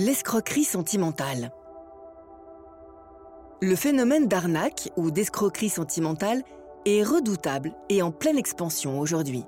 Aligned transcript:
L'escroquerie 0.00 0.62
sentimentale. 0.62 1.50
Le 3.60 3.74
phénomène 3.74 4.28
d'arnaque 4.28 4.92
ou 4.96 5.10
d'escroquerie 5.10 5.70
sentimentale 5.70 6.44
est 6.86 7.02
redoutable 7.02 7.74
et 7.88 8.00
en 8.00 8.12
pleine 8.12 8.38
expansion 8.38 9.00
aujourd'hui. 9.00 9.42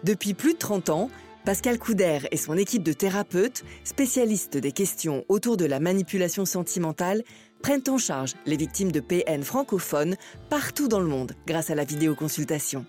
Depuis 0.02 0.34
plus 0.34 0.54
de 0.54 0.58
30 0.58 0.90
ans, 0.90 1.08
Pascal 1.44 1.78
Couder 1.78 2.20
et 2.30 2.36
son 2.36 2.56
équipe 2.58 2.82
de 2.82 2.92
thérapeutes, 2.92 3.64
spécialistes 3.84 4.58
des 4.58 4.72
questions 4.72 5.24
autour 5.28 5.56
de 5.56 5.64
la 5.64 5.80
manipulation 5.80 6.44
sentimentale, 6.44 7.22
prennent 7.62 7.82
en 7.88 7.96
charge 7.98 8.34
les 8.44 8.56
victimes 8.56 8.92
de 8.92 9.00
PN 9.00 9.42
francophones 9.42 10.16
partout 10.50 10.88
dans 10.88 11.00
le 11.00 11.06
monde 11.06 11.32
grâce 11.46 11.70
à 11.70 11.74
la 11.74 11.84
vidéoconsultation. 11.84 12.84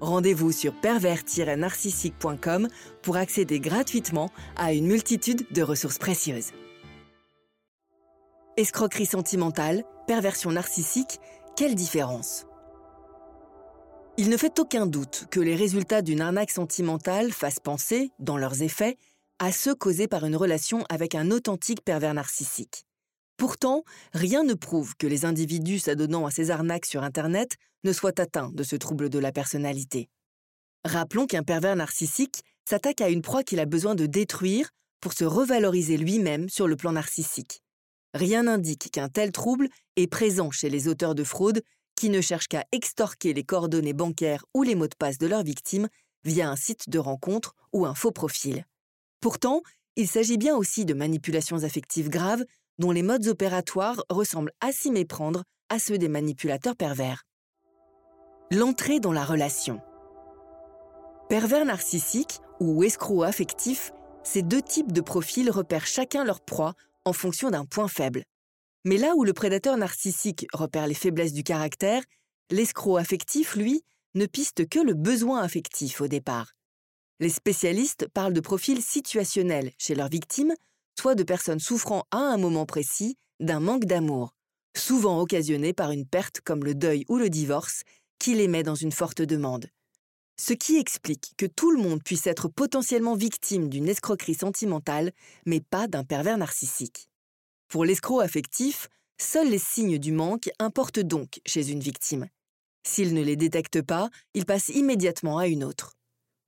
Rendez-vous 0.00 0.52
sur 0.52 0.74
pervers-narcissique.com 0.74 2.68
pour 3.02 3.16
accéder 3.16 3.60
gratuitement 3.60 4.30
à 4.56 4.72
une 4.72 4.86
multitude 4.86 5.46
de 5.50 5.62
ressources 5.62 5.98
précieuses. 5.98 6.52
Escroquerie 8.56 9.06
sentimentale, 9.06 9.84
perversion 10.06 10.52
narcissique, 10.52 11.18
quelle 11.56 11.74
différence? 11.74 12.47
Il 14.18 14.30
ne 14.30 14.36
fait 14.36 14.58
aucun 14.58 14.86
doute 14.86 15.26
que 15.30 15.38
les 15.38 15.54
résultats 15.54 16.02
d'une 16.02 16.20
arnaque 16.20 16.50
sentimentale 16.50 17.30
fassent 17.30 17.60
penser, 17.60 18.10
dans 18.18 18.36
leurs 18.36 18.62
effets, 18.62 18.96
à 19.38 19.52
ceux 19.52 19.76
causés 19.76 20.08
par 20.08 20.26
une 20.26 20.34
relation 20.34 20.84
avec 20.88 21.14
un 21.14 21.30
authentique 21.30 21.84
pervers 21.84 22.14
narcissique. 22.14 22.84
Pourtant, 23.36 23.84
rien 24.12 24.42
ne 24.42 24.54
prouve 24.54 24.96
que 24.96 25.06
les 25.06 25.24
individus 25.24 25.78
s'adonnant 25.78 26.26
à 26.26 26.32
ces 26.32 26.50
arnaques 26.50 26.86
sur 26.86 27.04
Internet 27.04 27.58
ne 27.84 27.92
soient 27.92 28.20
atteints 28.20 28.50
de 28.52 28.64
ce 28.64 28.74
trouble 28.74 29.08
de 29.08 29.20
la 29.20 29.30
personnalité. 29.30 30.08
Rappelons 30.84 31.26
qu'un 31.26 31.44
pervers 31.44 31.76
narcissique 31.76 32.42
s'attaque 32.68 33.00
à 33.00 33.10
une 33.10 33.22
proie 33.22 33.44
qu'il 33.44 33.60
a 33.60 33.66
besoin 33.66 33.94
de 33.94 34.06
détruire 34.06 34.70
pour 35.00 35.12
se 35.12 35.24
revaloriser 35.24 35.96
lui-même 35.96 36.48
sur 36.48 36.66
le 36.66 36.74
plan 36.74 36.90
narcissique. 36.90 37.62
Rien 38.14 38.42
n'indique 38.42 38.90
qu'un 38.90 39.08
tel 39.08 39.30
trouble 39.30 39.68
est 39.94 40.08
présent 40.08 40.50
chez 40.50 40.70
les 40.70 40.88
auteurs 40.88 41.14
de 41.14 41.22
fraude 41.22 41.62
qui 41.98 42.10
ne 42.10 42.20
cherchent 42.20 42.46
qu'à 42.46 42.64
extorquer 42.70 43.34
les 43.34 43.42
coordonnées 43.42 43.92
bancaires 43.92 44.44
ou 44.54 44.62
les 44.62 44.76
mots 44.76 44.86
de 44.86 44.94
passe 44.94 45.18
de 45.18 45.26
leurs 45.26 45.42
victimes 45.42 45.88
via 46.22 46.48
un 46.48 46.54
site 46.54 46.88
de 46.88 46.98
rencontre 47.00 47.56
ou 47.72 47.86
un 47.86 47.94
faux 47.94 48.12
profil. 48.12 48.64
Pourtant, 49.20 49.62
il 49.96 50.06
s'agit 50.06 50.38
bien 50.38 50.54
aussi 50.54 50.84
de 50.84 50.94
manipulations 50.94 51.64
affectives 51.64 52.08
graves 52.08 52.44
dont 52.78 52.92
les 52.92 53.02
modes 53.02 53.26
opératoires 53.26 54.04
ressemblent 54.10 54.52
à 54.60 54.70
s'y 54.70 54.92
méprendre 54.92 55.42
à 55.70 55.80
ceux 55.80 55.98
des 55.98 56.08
manipulateurs 56.08 56.76
pervers. 56.76 57.24
L'entrée 58.52 59.00
dans 59.00 59.12
la 59.12 59.24
relation. 59.24 59.80
Pervers 61.28 61.64
narcissique 61.64 62.38
ou 62.60 62.84
escroc 62.84 63.24
affectif, 63.24 63.90
ces 64.22 64.42
deux 64.42 64.62
types 64.62 64.92
de 64.92 65.00
profils 65.00 65.50
repèrent 65.50 65.86
chacun 65.86 66.24
leur 66.24 66.40
proie 66.40 66.74
en 67.04 67.12
fonction 67.12 67.50
d'un 67.50 67.64
point 67.64 67.88
faible. 67.88 68.22
Mais 68.84 68.96
là 68.96 69.14
où 69.16 69.24
le 69.24 69.32
prédateur 69.32 69.76
narcissique 69.76 70.46
repère 70.52 70.86
les 70.86 70.94
faiblesses 70.94 71.32
du 71.32 71.42
caractère, 71.42 72.02
l'escroc 72.50 72.96
affectif, 72.96 73.56
lui, 73.56 73.82
ne 74.14 74.26
piste 74.26 74.68
que 74.68 74.78
le 74.78 74.94
besoin 74.94 75.42
affectif 75.42 76.00
au 76.00 76.08
départ. 76.08 76.54
Les 77.20 77.28
spécialistes 77.28 78.06
parlent 78.14 78.32
de 78.32 78.40
profils 78.40 78.82
situationnels 78.82 79.72
chez 79.78 79.94
leurs 79.94 80.08
victimes, 80.08 80.54
soit 80.98 81.14
de 81.14 81.24
personnes 81.24 81.60
souffrant 81.60 82.04
à 82.10 82.18
un 82.18 82.38
moment 82.38 82.66
précis 82.66 83.16
d'un 83.40 83.60
manque 83.60 83.84
d'amour, 83.84 84.34
souvent 84.76 85.20
occasionné 85.20 85.72
par 85.72 85.90
une 85.90 86.06
perte 86.06 86.40
comme 86.40 86.64
le 86.64 86.74
deuil 86.74 87.04
ou 87.08 87.16
le 87.16 87.28
divorce, 87.28 87.82
qui 88.18 88.34
les 88.34 88.48
met 88.48 88.62
dans 88.62 88.74
une 88.74 88.92
forte 88.92 89.22
demande. 89.22 89.66
Ce 90.40 90.52
qui 90.52 90.76
explique 90.76 91.34
que 91.36 91.46
tout 91.46 91.72
le 91.72 91.82
monde 91.82 92.02
puisse 92.02 92.26
être 92.26 92.48
potentiellement 92.48 93.16
victime 93.16 93.68
d'une 93.68 93.88
escroquerie 93.88 94.34
sentimentale, 94.34 95.12
mais 95.46 95.60
pas 95.60 95.88
d'un 95.88 96.04
pervers 96.04 96.38
narcissique. 96.38 97.08
Pour 97.68 97.84
l'escroc 97.84 98.20
affectif, 98.20 98.88
seuls 99.20 99.50
les 99.50 99.58
signes 99.58 99.98
du 99.98 100.12
manque 100.12 100.48
importent 100.58 101.00
donc 101.00 101.40
chez 101.44 101.70
une 101.70 101.80
victime. 101.80 102.28
S'il 102.86 103.12
ne 103.12 103.22
les 103.22 103.36
détecte 103.36 103.82
pas, 103.82 104.08
il 104.32 104.46
passe 104.46 104.70
immédiatement 104.70 105.36
à 105.36 105.46
une 105.46 105.64
autre. 105.64 105.92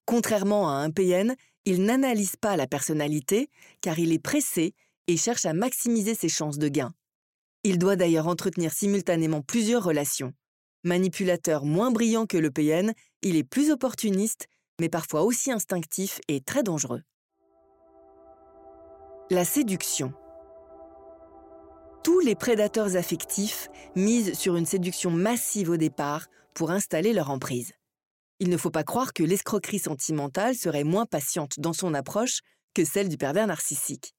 Contrairement 0.06 0.70
à 0.70 0.72
un 0.72 0.90
PN, 0.90 1.36
il 1.66 1.84
n'analyse 1.84 2.36
pas 2.36 2.56
la 2.56 2.66
personnalité 2.66 3.50
car 3.82 3.98
il 3.98 4.12
est 4.12 4.18
pressé 4.18 4.74
et 5.08 5.18
cherche 5.18 5.44
à 5.44 5.52
maximiser 5.52 6.14
ses 6.14 6.30
chances 6.30 6.58
de 6.58 6.68
gain. 6.68 6.92
Il 7.64 7.78
doit 7.78 7.96
d'ailleurs 7.96 8.26
entretenir 8.26 8.72
simultanément 8.72 9.42
plusieurs 9.42 9.84
relations. 9.84 10.32
Manipulateur 10.84 11.66
moins 11.66 11.90
brillant 11.90 12.24
que 12.24 12.38
le 12.38 12.50
PN, 12.50 12.94
il 13.20 13.36
est 13.36 13.44
plus 13.44 13.70
opportuniste, 13.70 14.48
mais 14.80 14.88
parfois 14.88 15.22
aussi 15.22 15.52
instinctif 15.52 16.20
et 16.28 16.40
très 16.40 16.62
dangereux. 16.62 17.02
La 19.30 19.44
séduction. 19.44 20.14
Tous 22.02 22.20
les 22.20 22.34
prédateurs 22.34 22.96
affectifs 22.96 23.68
misent 23.94 24.32
sur 24.32 24.56
une 24.56 24.64
séduction 24.64 25.10
massive 25.10 25.68
au 25.68 25.76
départ 25.76 26.28
pour 26.54 26.70
installer 26.70 27.12
leur 27.12 27.30
emprise. 27.30 27.72
Il 28.38 28.48
ne 28.48 28.56
faut 28.56 28.70
pas 28.70 28.84
croire 28.84 29.12
que 29.12 29.22
l'escroquerie 29.22 29.78
sentimentale 29.78 30.54
serait 30.54 30.84
moins 30.84 31.04
patiente 31.04 31.60
dans 31.60 31.74
son 31.74 31.92
approche 31.92 32.40
que 32.72 32.86
celle 32.86 33.10
du 33.10 33.18
pervers 33.18 33.46
narcissique. 33.46 34.14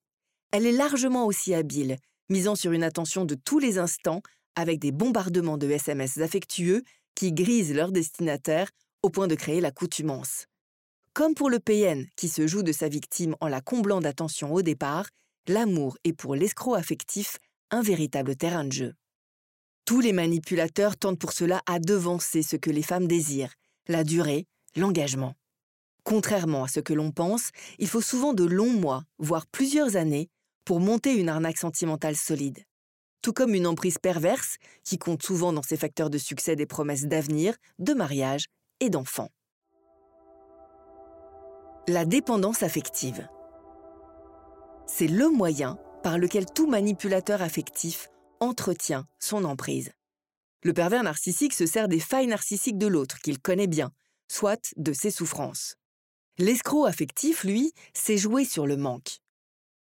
Elle 0.52 0.68
est 0.68 0.72
largement 0.72 1.26
aussi 1.26 1.56
habile, 1.56 1.98
misant 2.30 2.56
sur 2.56 2.72
une 2.72 2.84
attention 2.84 3.26
de 3.26 3.34
tous 3.34 3.58
les 3.58 3.80
instants 3.80 4.22
avec 4.56 4.78
des 4.78 4.92
bombardements 4.92 5.58
de 5.58 5.68
SMS 5.68 6.20
affectueux 6.20 6.84
qui 7.16 7.34
grisent 7.34 7.74
leur 7.74 7.92
destinataire 7.92 8.70
au 9.02 9.10
point 9.10 9.28
de 9.28 9.36
créer 9.36 9.60
l'accoutumance. 9.60 10.46
Comme 11.14 11.34
pour 11.34 11.50
le 11.50 11.60
PN 11.60 12.06
qui 12.16 12.30
se 12.30 12.46
joue 12.46 12.62
de 12.62 12.72
sa 12.72 12.90
victime 12.90 13.36
en 13.42 13.48
la 13.48 13.60
comblant 13.60 14.02
d'attention 14.02 14.54
au 14.54 14.62
départ, 14.62 15.08
l'amour 15.48 15.98
est 16.04 16.14
pour 16.14 16.36
l'escroc 16.36 16.76
affectif 16.76 17.40
un 17.72 17.82
véritable 17.82 18.36
terrain 18.36 18.66
de 18.66 18.72
jeu. 18.72 18.94
Tous 19.86 20.02
les 20.02 20.14
manipulateurs 20.14 20.98
tentent 20.98 21.20
pour 21.20 21.32
cela 21.32 21.62
à 21.66 21.80
devancer 21.80 22.44
ce 22.44 22.58
que 22.58 22.70
les 22.70 22.84
femmes 22.84 23.08
désirent, 23.08 23.54
la 23.88 24.04
durée, 24.04 24.46
l'engagement. 24.76 25.34
Contrairement 26.04 26.66
à 26.66 26.68
ce 26.68 26.80
que 26.80 26.94
l'on 26.94 27.12
pense, 27.12 27.50
il 27.80 27.88
faut 27.88 28.02
souvent 28.02 28.34
de 28.34 28.44
longs 28.44 28.74
mois, 28.74 29.04
voire 29.20 29.48
plusieurs 29.48 29.96
années, 29.96 30.30
pour 30.66 30.80
monter 30.80 31.16
une 31.16 31.30
arnaque 31.30 31.58
sentimentale 31.58 32.16
solide. 32.16 32.60
Tout 33.22 33.34
comme 33.34 33.54
une 33.54 33.68
emprise 33.68 33.98
perverse 34.00 34.58
qui 34.84 34.98
compte 34.98 35.24
souvent 35.24 35.54
dans 35.54 35.62
ses 35.62 35.78
facteurs 35.78 36.10
de 36.10 36.18
succès 36.18 36.56
des 36.56 36.66
promesses 36.66 37.06
d'avenir, 37.06 37.56
de 37.80 37.94
mariage 37.94 38.46
et 38.80 38.90
d'enfants. 38.90 39.30
La 41.88 42.06
dépendance 42.06 42.64
affective. 42.64 43.28
C'est 44.88 45.08
le 45.08 45.30
moyen 45.30 45.78
par 46.04 46.18
lequel 46.18 46.46
tout 46.46 46.68
manipulateur 46.68 47.42
affectif 47.42 48.10
entretient 48.40 49.08
son 49.20 49.44
emprise. 49.44 49.92
Le 50.64 50.74
pervers 50.74 51.04
narcissique 51.04 51.54
se 51.54 51.66
sert 51.66 51.88
des 51.88 52.00
failles 52.00 52.28
narcissiques 52.28 52.78
de 52.78 52.88
l'autre 52.88 53.20
qu'il 53.20 53.40
connaît 53.40 53.68
bien, 53.68 53.92
soit 54.28 54.74
de 54.78 54.94
ses 54.94 55.12
souffrances. 55.12 55.76
L'escroc 56.38 56.86
affectif, 56.86 57.44
lui, 57.44 57.74
sait 57.94 58.18
jouer 58.18 58.46
sur 58.46 58.68
le 58.68 58.78
manque. 58.78 59.20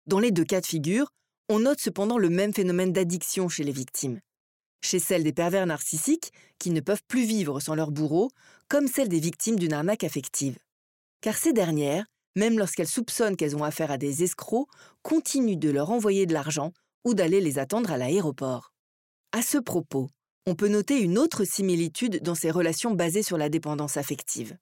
Dans 0.06 0.19
les 0.19 0.31
deux 0.31 0.45
cas 0.45 0.61
de 0.61 0.67
figure, 0.67 1.11
on 1.49 1.61
note 1.61 1.81
cependant 1.81 2.19
le 2.19 2.31
même 2.31 2.55
phénomène 2.55 2.93
d'addiction 2.93 3.49
chez 3.49 3.65
les 3.65 3.73
victimes. 3.73 4.21
Chez 4.83 4.99
celles 4.99 5.25
des 5.25 5.33
pervers 5.33 5.67
narcissiques, 5.67 6.33
qui 6.59 6.71
ne 6.71 6.81
peuvent 6.81 7.03
plus 7.09 7.25
vivre 7.25 7.61
sans 7.61 7.75
leur 7.75 7.91
bourreau, 7.91 8.31
comme 8.69 8.89
celles 8.89 9.09
des 9.09 9.21
victimes 9.21 9.59
d'une 9.59 9.73
arnaque 9.73 10.05
affective. 10.05 10.59
Car 11.21 11.37
ces 11.37 11.53
dernières 11.53 12.06
même 12.35 12.59
lorsqu'elles 12.59 12.89
soupçonnent 12.89 13.37
qu'elles 13.37 13.57
ont 13.57 13.65
affaire 13.65 13.91
à 13.91 13.99
des 13.99 14.23
escrocs, 14.23 14.69
continuent 15.03 15.59
de 15.59 15.71
leur 15.71 15.91
envoyer 15.91 16.27
de 16.27 16.33
l'argent 16.33 16.73
ou 17.05 17.15
d'aller 17.15 17.41
les 17.41 17.59
attendre 17.59 17.93
à 17.93 17.99
l'aéroport. 17.99 18.73
À 19.33 19.43
ce 19.43 19.59
propos, 19.59 20.09
on 20.47 20.55
peut 20.55 20.69
noter 20.69 21.01
une 21.01 21.19
autre 21.19 21.45
similitude 21.45 22.23
dans 22.23 22.35
ces 22.35 22.51
relations 22.51 22.93
basées 22.93 23.23
sur 23.23 23.39
la 23.39 23.49
dépendance 23.49 23.97
affective. 23.97 24.57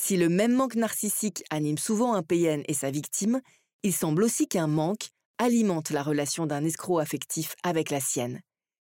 Si 0.00 0.16
le 0.16 0.28
même 0.28 0.54
manque 0.54 0.76
narcissique 0.76 1.44
anime 1.50 1.78
souvent 1.78 2.14
un 2.14 2.22
PN 2.22 2.62
et 2.66 2.74
sa 2.74 2.90
victime, 2.90 3.40
il 3.82 3.92
semble 3.92 4.22
aussi 4.22 4.48
qu'un 4.48 4.66
manque, 4.66 5.08
alimente 5.38 5.90
la 5.90 6.02
relation 6.02 6.46
d'un 6.46 6.64
escroc 6.64 6.98
affectif 6.98 7.54
avec 7.62 7.90
la 7.90 8.00
sienne. 8.00 8.40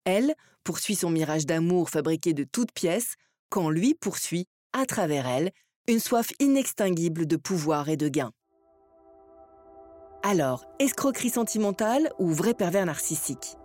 Elle 0.05 0.35
poursuit 0.65 0.95
son 0.95 1.11
mirage 1.11 1.47
d'amour 1.47 1.91
fabriqué 1.91 2.33
de 2.33 2.45
toutes 2.45 2.73
pièces, 2.73 3.15
quand 3.49 3.71
lui 3.71 3.95
poursuit, 3.95 4.47
à 4.73 4.87
travers 4.87 5.27
elle, 5.27 5.51
une 5.89 6.01
soif 6.01 6.31
inextinguible 6.39 7.27
de 7.27 7.37
pouvoir 7.37 7.89
et 7.89 7.97
de 7.97 8.09
gain. 8.09 8.33
Alors, 10.23 10.65
escroquerie 10.79 11.31
sentimentale 11.31 12.13
ou 12.19 12.29
vrai 12.31 12.55
pervers 12.55 12.87
narcissique? 12.87 13.57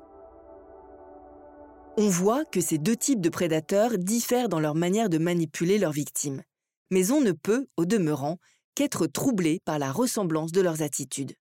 On 1.98 2.10
voit 2.10 2.46
que 2.46 2.62
ces 2.62 2.78
deux 2.78 2.96
types 2.96 3.22
de 3.22 3.30
prédateurs 3.30 3.98
diffèrent 3.98 4.50
dans 4.50 4.60
leur 4.60 4.76
manière 4.76 5.10
de 5.10 5.18
manipuler 5.18 5.78
leurs 5.78 5.92
victimes. 5.92 6.44
Mais 6.92 7.12
on 7.12 7.22
ne 7.22 7.32
peut, 7.32 7.68
au 7.78 7.86
demeurant, 7.86 8.38
qu'être 8.76 9.08
troublé 9.08 9.62
par 9.66 9.80
la 9.80 9.92
ressemblance 9.92 10.52
de 10.52 10.62
leurs 10.62 10.82
attitudes. 10.82 11.34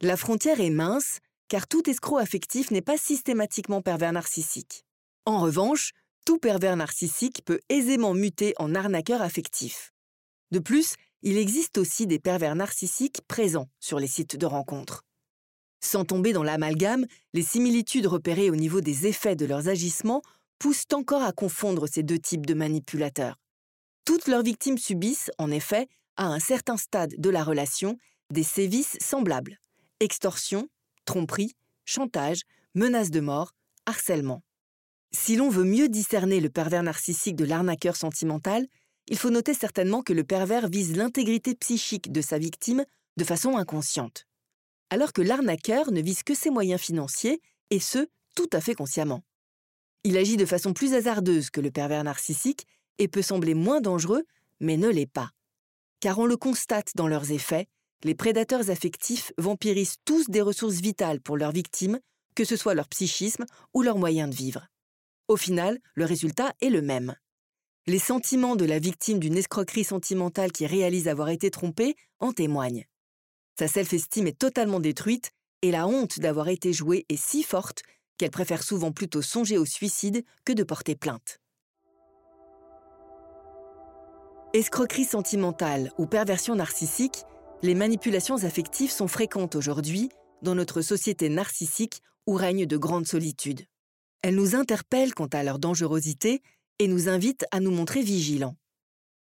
La 0.00 0.16
frontière 0.16 0.60
est 0.60 0.70
mince, 0.70 1.18
car 1.48 1.68
tout 1.68 1.88
escroc 1.88 2.18
affectif 2.18 2.70
n'est 2.70 2.82
pas 2.82 2.96
systématiquement 2.96 3.82
pervers 3.82 4.12
narcissique. 4.12 4.84
En 5.26 5.40
revanche, 5.40 5.92
tout 6.24 6.38
pervers 6.38 6.76
narcissique 6.76 7.42
peut 7.44 7.60
aisément 7.68 8.14
muter 8.14 8.54
en 8.58 8.74
arnaqueur 8.74 9.22
affectif. 9.22 9.91
De 10.52 10.60
plus, 10.60 10.94
il 11.22 11.36
existe 11.36 11.78
aussi 11.78 12.06
des 12.06 12.20
pervers 12.20 12.54
narcissiques 12.54 13.22
présents 13.26 13.68
sur 13.80 13.98
les 13.98 14.06
sites 14.06 14.36
de 14.36 14.46
rencontres. 14.46 15.04
Sans 15.80 16.04
tomber 16.04 16.32
dans 16.32 16.44
l'amalgame, 16.44 17.06
les 17.32 17.42
similitudes 17.42 18.06
repérées 18.06 18.50
au 18.50 18.56
niveau 18.56 18.80
des 18.80 19.08
effets 19.08 19.34
de 19.34 19.46
leurs 19.46 19.68
agissements 19.68 20.22
poussent 20.60 20.86
encore 20.92 21.22
à 21.22 21.32
confondre 21.32 21.88
ces 21.88 22.04
deux 22.04 22.18
types 22.18 22.46
de 22.46 22.54
manipulateurs. 22.54 23.40
Toutes 24.04 24.28
leurs 24.28 24.42
victimes 24.42 24.78
subissent, 24.78 25.30
en 25.38 25.50
effet, 25.50 25.88
à 26.16 26.26
un 26.26 26.38
certain 26.38 26.76
stade 26.76 27.14
de 27.18 27.30
la 27.30 27.42
relation, 27.42 27.96
des 28.30 28.44
sévices 28.44 28.96
semblables 29.00 29.58
extorsion, 30.02 30.68
tromperie, 31.04 31.54
chantage, 31.84 32.42
menace 32.74 33.10
de 33.10 33.20
mort, 33.20 33.52
harcèlement. 33.86 34.42
Si 35.12 35.36
l'on 35.36 35.48
veut 35.48 35.64
mieux 35.64 35.88
discerner 35.88 36.40
le 36.40 36.50
pervers 36.50 36.82
narcissique 36.82 37.36
de 37.36 37.44
l'arnaqueur 37.44 37.96
sentimental, 37.96 38.66
il 39.08 39.18
faut 39.18 39.30
noter 39.30 39.54
certainement 39.54 40.02
que 40.02 40.12
le 40.12 40.24
pervers 40.24 40.68
vise 40.68 40.96
l'intégrité 40.96 41.54
psychique 41.54 42.12
de 42.12 42.20
sa 42.20 42.38
victime 42.38 42.84
de 43.16 43.24
façon 43.24 43.56
inconsciente, 43.56 44.26
alors 44.90 45.12
que 45.12 45.22
l'arnaqueur 45.22 45.90
ne 45.90 46.00
vise 46.00 46.22
que 46.22 46.34
ses 46.34 46.50
moyens 46.50 46.80
financiers, 46.80 47.40
et 47.70 47.80
ce, 47.80 48.06
tout 48.34 48.48
à 48.52 48.60
fait 48.60 48.74
consciemment. 48.74 49.22
Il 50.04 50.16
agit 50.16 50.36
de 50.36 50.46
façon 50.46 50.72
plus 50.72 50.94
hasardeuse 50.94 51.50
que 51.50 51.60
le 51.60 51.70
pervers 51.70 52.04
narcissique 52.04 52.66
et 52.98 53.08
peut 53.08 53.22
sembler 53.22 53.54
moins 53.54 53.80
dangereux, 53.80 54.24
mais 54.60 54.76
ne 54.76 54.88
l'est 54.88 55.06
pas. 55.06 55.30
Car 56.00 56.18
on 56.18 56.26
le 56.26 56.36
constate 56.36 56.92
dans 56.96 57.08
leurs 57.08 57.30
effets, 57.30 57.68
les 58.04 58.14
prédateurs 58.14 58.70
affectifs 58.70 59.32
vampirisent 59.38 59.96
tous 60.04 60.28
des 60.28 60.40
ressources 60.40 60.80
vitales 60.80 61.20
pour 61.20 61.36
leurs 61.36 61.52
victimes, 61.52 62.00
que 62.34 62.44
ce 62.44 62.56
soit 62.56 62.74
leur 62.74 62.88
psychisme 62.88 63.44
ou 63.74 63.82
leurs 63.82 63.98
moyens 63.98 64.30
de 64.30 64.34
vivre. 64.34 64.66
Au 65.28 65.36
final, 65.36 65.78
le 65.94 66.04
résultat 66.04 66.52
est 66.60 66.70
le 66.70 66.82
même. 66.82 67.14
Les 67.88 67.98
sentiments 67.98 68.54
de 68.54 68.64
la 68.64 68.78
victime 68.78 69.18
d'une 69.18 69.36
escroquerie 69.36 69.82
sentimentale 69.82 70.52
qui 70.52 70.66
réalise 70.66 71.08
avoir 71.08 71.30
été 71.30 71.50
trompée 71.50 71.96
en 72.20 72.32
témoignent. 72.32 72.86
Sa 73.58 73.66
self-estime 73.66 74.28
est 74.28 74.38
totalement 74.38 74.78
détruite 74.78 75.32
et 75.62 75.72
la 75.72 75.88
honte 75.88 76.20
d'avoir 76.20 76.48
été 76.48 76.72
jouée 76.72 77.04
est 77.08 77.16
si 77.16 77.42
forte 77.42 77.82
qu'elle 78.18 78.30
préfère 78.30 78.62
souvent 78.62 78.92
plutôt 78.92 79.20
songer 79.20 79.58
au 79.58 79.64
suicide 79.64 80.24
que 80.44 80.52
de 80.52 80.62
porter 80.62 80.94
plainte. 80.94 81.40
Escroquerie 84.54 85.04
sentimentale 85.04 85.90
ou 85.98 86.06
perversion 86.06 86.54
narcissique 86.54 87.24
les 87.62 87.74
manipulations 87.74 88.44
affectives 88.44 88.92
sont 88.92 89.08
fréquentes 89.08 89.56
aujourd'hui 89.56 90.08
dans 90.42 90.54
notre 90.54 90.82
société 90.82 91.28
narcissique 91.28 92.00
où 92.28 92.34
règne 92.34 92.66
de 92.66 92.76
grandes 92.76 93.06
solitudes. 93.08 93.66
Elles 94.22 94.36
nous 94.36 94.54
interpellent 94.54 95.14
quant 95.14 95.26
à 95.26 95.42
leur 95.42 95.58
dangerosité 95.58 96.42
et 96.82 96.88
nous 96.88 97.08
invitent 97.08 97.46
à 97.52 97.60
nous 97.60 97.70
montrer 97.70 98.02
vigilants. 98.02 98.56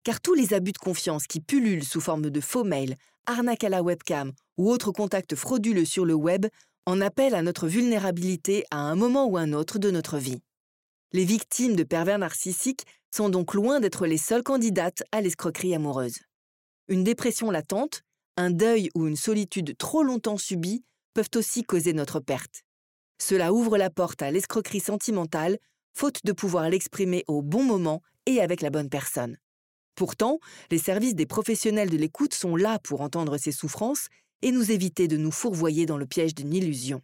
Car 0.03 0.23
tous 0.23 0.33
les 0.33 0.55
abus 0.55 0.73
de 0.73 0.79
confiance 0.79 1.27
qui 1.27 1.41
pullulent 1.41 1.85
sous 1.85 2.01
forme 2.01 2.31
de 2.31 2.41
faux 2.41 2.65
mails, 2.65 2.97
arnaques 3.27 3.65
à 3.65 3.69
la 3.69 3.83
webcam 3.83 4.33
ou 4.57 4.71
autres 4.71 4.93
contacts 4.93 5.35
frauduleux 5.35 5.85
sur 5.85 6.07
le 6.07 6.15
web 6.15 6.47
en 6.87 7.03
appellent 7.03 7.35
à 7.35 7.43
notre 7.43 7.69
vulnérabilité 7.69 8.65
à 8.71 8.79
un 8.79 8.95
moment 8.95 9.27
ou 9.27 9.37
un 9.37 9.53
autre 9.53 9.79
de 9.79 9.91
notre 9.91 10.17
vie. 10.17 10.41
Les 11.13 11.27
victimes 11.27 11.77
de 11.77 11.83
pervers 11.83 12.19
narcissiques 12.19 12.87
sont 13.15 13.29
donc 13.29 13.53
loin 13.53 13.79
d'être 13.79 14.07
les 14.07 14.17
seules 14.17 14.43
candidates 14.43 15.03
à 15.13 15.21
l'escroquerie 15.21 15.75
amoureuse. 15.75 16.21
Une 16.89 17.05
dépression 17.05 17.51
latente, 17.51 18.01
un 18.39 18.51
deuil 18.51 18.89
ou 18.95 19.07
une 19.07 19.17
solitude 19.17 19.77
trop 19.77 20.03
longtemps 20.03 20.39
subie 20.39 20.83
peuvent 21.13 21.29
aussi 21.35 21.63
causer 21.63 21.93
notre 21.93 22.21
perte. 22.21 22.63
Cela 23.19 23.53
ouvre 23.53 23.77
la 23.77 23.91
porte 23.91 24.23
à 24.23 24.31
l'escroquerie 24.31 24.81
sentimentale, 24.81 25.59
faute 25.95 26.25
de 26.25 26.33
pouvoir 26.33 26.69
l'exprimer 26.69 27.25
au 27.27 27.43
bon 27.43 27.63
moment 27.65 28.03
et 28.27 28.41
avec 28.41 28.61
la 28.61 28.71
bonne 28.71 28.89
personne. 28.89 29.37
Pourtant, 29.95 30.39
les 30.71 30.79
services 30.79 31.15
des 31.15 31.27
professionnels 31.27 31.91
de 31.91 31.97
l'écoute 31.97 32.35
sont 32.35 32.57
là 32.57 32.79
pour 32.79 33.01
entendre 33.01 33.37
ces 33.37 33.53
souffrances 33.53 34.09
et 34.43 34.53
nous 34.53 34.71
éviter 34.71 35.09
de 35.09 35.17
nous 35.17 35.31
fourvoyer 35.31 35.87
dans 35.87 35.99
le 35.99 36.07
piège 36.07 36.35
d'une 36.35 36.55
illusion. 36.55 37.03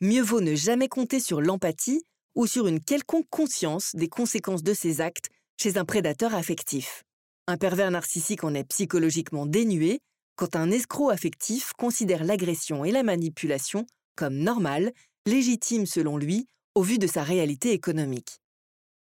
Mieux 0.00 0.22
vaut 0.22 0.40
ne 0.40 0.54
jamais 0.54 0.88
compter 0.88 1.20
sur 1.20 1.40
l'empathie 1.40 2.02
ou 2.34 2.46
sur 2.46 2.66
une 2.66 2.80
quelconque 2.80 3.28
conscience 3.30 3.94
des 3.94 4.08
conséquences 4.08 4.62
de 4.62 4.74
ces 4.74 5.00
actes 5.00 5.30
chez 5.60 5.76
un 5.76 5.84
prédateur 5.84 6.34
affectif. 6.34 7.04
Un 7.46 7.56
pervers 7.56 7.90
narcissique 7.90 8.44
en 8.44 8.54
est 8.54 8.64
psychologiquement 8.64 9.46
dénué 9.46 10.00
quand 10.36 10.54
un 10.54 10.70
escroc 10.70 11.10
affectif 11.10 11.72
considère 11.72 12.22
l'agression 12.22 12.84
et 12.84 12.92
la 12.92 13.02
manipulation 13.02 13.86
comme 14.14 14.36
normales, 14.36 14.92
légitimes 15.26 15.86
selon 15.86 16.16
lui, 16.16 16.46
au 16.74 16.82
vu 16.82 16.98
de 16.98 17.06
sa 17.06 17.22
réalité 17.22 17.72
économique. 17.72 18.40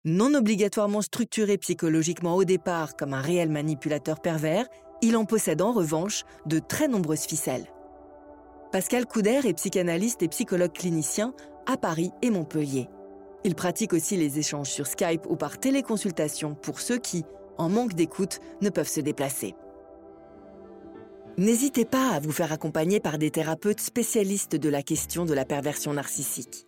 Non 0.04 0.34
obligatoirement 0.34 1.02
structuré 1.02 1.58
psychologiquement 1.58 2.36
au 2.36 2.44
départ 2.44 2.96
comme 2.96 3.14
un 3.14 3.22
réel 3.22 3.50
manipulateur 3.50 4.20
pervers, 4.20 4.66
il 5.02 5.16
en 5.16 5.26
possède 5.26 5.62
en 5.62 5.72
revanche 5.72 6.24
de 6.46 6.60
très 6.60 6.88
nombreuses 6.88 7.26
ficelles. 7.26 7.68
Pascal 8.72 9.06
Couder 9.06 9.42
est 9.44 9.54
psychanalyste 9.54 10.24
et 10.24 10.28
psychologue 10.30 10.74
clinicien 10.74 11.34
à 11.66 11.78
Paris 11.78 12.12
et 12.22 12.30
Montpellier. 12.30 12.90
Il 13.44 13.56
pratique 13.56 13.94
aussi 13.94 14.18
les 14.18 14.40
échanges 14.40 14.70
sur 14.70 14.88
Skype 14.88 15.26
ou 15.28 15.36
par 15.36 15.60
téléconsultation 15.60 16.56
pour 16.56 16.80
ceux 16.80 16.98
qui, 16.98 17.26
en 17.58 17.70
manque 17.70 17.94
d'écoute, 17.94 18.40
ne 18.62 18.70
peuvent 18.70 18.88
se 18.88 19.02
déplacer. 19.02 19.56
N'hésitez 21.38 21.86
pas 21.86 22.10
à 22.10 22.20
vous 22.20 22.32
faire 22.32 22.52
accompagner 22.52 23.00
par 23.00 23.18
des 23.18 23.32
thérapeutes 23.32 23.82
spécialistes 23.82 24.56
de 24.56 24.70
la 24.70 24.84
question 24.84 25.26
de 25.26 25.34
la 25.34 25.46
perversion 25.46 25.94
narcissique. 25.94 26.68